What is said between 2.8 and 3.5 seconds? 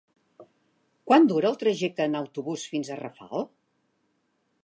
a Rafal?